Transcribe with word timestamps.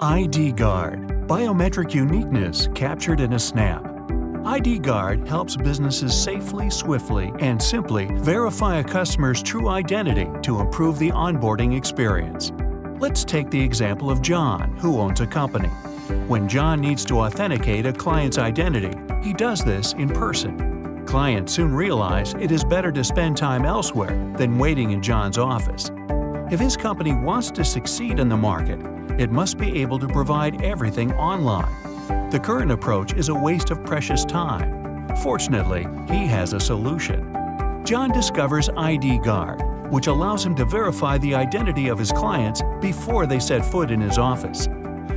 ID 0.00 0.52
Guard 0.52 1.08
Biometric 1.26 1.94
uniqueness 1.94 2.68
captured 2.74 3.18
in 3.18 3.32
a 3.32 3.38
snap. 3.38 3.82
ID 4.44 4.78
Guard 4.78 5.26
helps 5.26 5.56
businesses 5.56 6.14
safely, 6.14 6.68
swiftly, 6.68 7.32
and 7.38 7.60
simply 7.60 8.04
verify 8.16 8.76
a 8.76 8.84
customer's 8.84 9.42
true 9.42 9.70
identity 9.70 10.28
to 10.42 10.60
improve 10.60 10.98
the 10.98 11.10
onboarding 11.12 11.74
experience. 11.74 12.52
Let's 13.00 13.24
take 13.24 13.50
the 13.50 13.60
example 13.60 14.10
of 14.10 14.20
John, 14.20 14.76
who 14.76 15.00
owns 15.00 15.20
a 15.22 15.26
company. 15.26 15.70
When 16.28 16.46
John 16.46 16.82
needs 16.82 17.06
to 17.06 17.20
authenticate 17.20 17.86
a 17.86 17.92
client's 17.94 18.36
identity, 18.36 18.92
he 19.22 19.32
does 19.32 19.64
this 19.64 19.94
in 19.94 20.10
person. 20.10 21.06
Clients 21.06 21.54
soon 21.54 21.72
realize 21.72 22.34
it 22.34 22.52
is 22.52 22.64
better 22.64 22.92
to 22.92 23.02
spend 23.02 23.38
time 23.38 23.64
elsewhere 23.64 24.34
than 24.36 24.58
waiting 24.58 24.90
in 24.90 25.00
John's 25.00 25.38
office. 25.38 25.90
If 26.48 26.60
his 26.60 26.76
company 26.76 27.12
wants 27.12 27.50
to 27.52 27.64
succeed 27.64 28.20
in 28.20 28.28
the 28.28 28.36
market, 28.36 28.78
it 29.18 29.32
must 29.32 29.58
be 29.58 29.82
able 29.82 29.98
to 29.98 30.06
provide 30.06 30.62
everything 30.62 31.12
online. 31.14 32.30
The 32.30 32.38
current 32.38 32.70
approach 32.70 33.14
is 33.14 33.30
a 33.30 33.34
waste 33.34 33.72
of 33.72 33.84
precious 33.84 34.24
time. 34.24 35.08
Fortunately, 35.24 35.88
he 36.06 36.24
has 36.26 36.52
a 36.52 36.60
solution. 36.60 37.32
John 37.84 38.12
discovers 38.12 38.68
ID 38.76 39.18
Guard, 39.24 39.60
which 39.90 40.06
allows 40.06 40.46
him 40.46 40.54
to 40.54 40.64
verify 40.64 41.18
the 41.18 41.34
identity 41.34 41.88
of 41.88 41.98
his 41.98 42.12
clients 42.12 42.62
before 42.80 43.26
they 43.26 43.40
set 43.40 43.64
foot 43.64 43.90
in 43.90 44.00
his 44.00 44.16
office. 44.16 44.68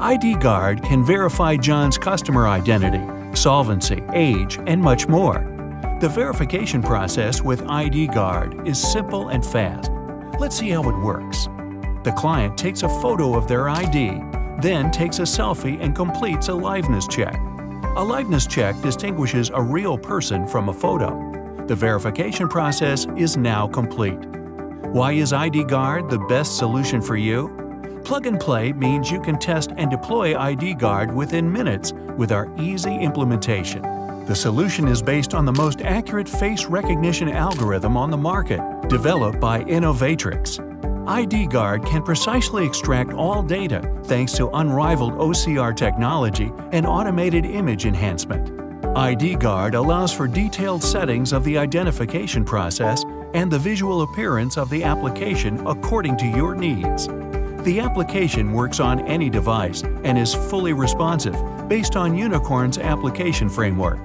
ID 0.00 0.36
Guard 0.36 0.82
can 0.82 1.04
verify 1.04 1.54
John's 1.54 1.98
customer 1.98 2.48
identity, 2.48 3.04
solvency, 3.36 4.02
age, 4.14 4.58
and 4.66 4.80
much 4.80 5.06
more. 5.06 5.46
The 6.00 6.08
verification 6.08 6.82
process 6.82 7.42
with 7.42 7.68
ID 7.68 8.06
Guard 8.06 8.66
is 8.66 8.80
simple 8.80 9.28
and 9.28 9.44
fast. 9.44 9.90
Let's 10.40 10.56
see 10.56 10.70
how 10.70 10.88
it 10.88 10.96
works. 10.96 11.48
The 12.02 12.14
client 12.16 12.56
takes 12.56 12.82
a 12.82 12.88
photo 12.88 13.36
of 13.36 13.46
their 13.46 13.68
ID, 13.68 14.22
then 14.62 14.90
takes 14.90 15.18
a 15.18 15.24
selfie 15.24 15.78
and 15.82 15.94
completes 15.94 16.48
a 16.48 16.52
liveness 16.52 17.06
check. 17.10 17.34
A 17.34 18.02
liveness 18.02 18.48
check 18.48 18.74
distinguishes 18.80 19.50
a 19.52 19.60
real 19.60 19.98
person 19.98 20.46
from 20.46 20.70
a 20.70 20.72
photo. 20.72 21.10
The 21.66 21.74
verification 21.74 22.48
process 22.48 23.06
is 23.18 23.36
now 23.36 23.68
complete. 23.68 24.18
Why 24.94 25.12
is 25.12 25.34
ID 25.34 25.64
Guard 25.64 26.08
the 26.08 26.20
best 26.20 26.56
solution 26.56 27.02
for 27.02 27.16
you? 27.16 28.00
Plug 28.06 28.24
and 28.24 28.40
play 28.40 28.72
means 28.72 29.10
you 29.10 29.20
can 29.20 29.38
test 29.38 29.72
and 29.76 29.90
deploy 29.90 30.38
ID 30.38 30.72
Guard 30.72 31.14
within 31.14 31.52
minutes 31.52 31.92
with 32.16 32.32
our 32.32 32.50
easy 32.58 32.94
implementation. 32.94 33.99
The 34.30 34.36
solution 34.36 34.86
is 34.86 35.02
based 35.02 35.34
on 35.34 35.44
the 35.44 35.52
most 35.52 35.82
accurate 35.82 36.28
face 36.28 36.66
recognition 36.66 37.28
algorithm 37.28 37.96
on 37.96 38.12
the 38.12 38.16
market, 38.16 38.60
developed 38.88 39.40
by 39.40 39.64
Innovatrics. 39.64 40.60
ID 41.08 41.48
Guard 41.48 41.84
can 41.84 42.04
precisely 42.04 42.64
extract 42.64 43.12
all 43.12 43.42
data 43.42 43.82
thanks 44.04 44.32
to 44.34 44.48
unrivaled 44.50 45.14
OCR 45.14 45.76
technology 45.76 46.52
and 46.70 46.86
automated 46.86 47.44
image 47.44 47.86
enhancement. 47.86 48.56
ID 48.96 49.34
Guard 49.34 49.74
allows 49.74 50.12
for 50.12 50.28
detailed 50.28 50.84
settings 50.84 51.32
of 51.32 51.42
the 51.42 51.58
identification 51.58 52.44
process 52.44 53.04
and 53.34 53.50
the 53.50 53.58
visual 53.58 54.02
appearance 54.02 54.56
of 54.56 54.70
the 54.70 54.84
application 54.84 55.60
according 55.66 56.16
to 56.18 56.26
your 56.26 56.54
needs. 56.54 57.08
The 57.64 57.80
application 57.80 58.52
works 58.52 58.78
on 58.78 59.04
any 59.08 59.28
device 59.28 59.82
and 59.82 60.16
is 60.16 60.32
fully 60.32 60.72
responsive 60.72 61.34
based 61.68 61.96
on 61.96 62.16
Unicorn's 62.16 62.78
application 62.78 63.48
framework. 63.48 63.98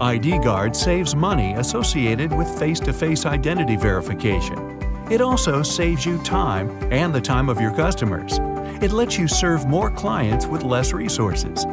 ID 0.00 0.38
Guard 0.38 0.76
saves 0.76 1.14
money 1.14 1.54
associated 1.54 2.32
with 2.32 2.58
face-to-face 2.58 3.24
-face 3.24 3.30
identity 3.30 3.76
verification 3.76 4.78
it 5.10 5.22
also 5.22 5.62
saves 5.62 6.04
you 6.04 6.18
time 6.18 6.68
and 6.92 7.14
the 7.14 7.20
time 7.20 7.48
of 7.48 7.58
your 7.58 7.70
customers. 7.70 8.38
It 8.82 8.92
lets 8.92 9.16
you 9.16 9.26
serve 9.26 9.66
more 9.66 9.90
clients 9.90 10.46
with 10.46 10.62
less 10.62 10.92
resources. 10.92 11.64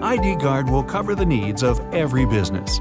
ID 0.00 0.36
Guard 0.36 0.70
will 0.70 0.84
cover 0.84 1.16
the 1.16 1.26
needs 1.26 1.64
of 1.64 1.80
every 1.92 2.24
business. 2.24 2.80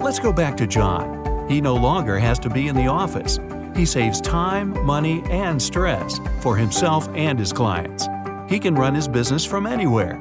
Let's 0.00 0.18
go 0.18 0.32
back 0.32 0.56
to 0.56 0.66
John. 0.66 1.50
He 1.50 1.60
no 1.60 1.74
longer 1.74 2.18
has 2.18 2.38
to 2.40 2.48
be 2.48 2.68
in 2.68 2.74
the 2.74 2.86
office. 2.86 3.38
He 3.76 3.84
saves 3.84 4.22
time, 4.22 4.70
money, 4.86 5.22
and 5.30 5.60
stress 5.60 6.18
for 6.40 6.56
himself 6.56 7.08
and 7.14 7.38
his 7.38 7.52
clients. 7.52 8.08
He 8.48 8.58
can 8.58 8.74
run 8.74 8.94
his 8.94 9.06
business 9.06 9.44
from 9.44 9.66
anywhere. 9.66 10.18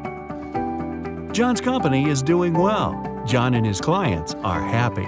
John's 1.31 1.61
company 1.61 2.09
is 2.09 2.21
doing 2.21 2.53
well. 2.53 3.10
John 3.25 3.53
and 3.53 3.65
his 3.65 3.79
clients 3.79 4.33
are 4.43 4.61
happy. 4.61 5.07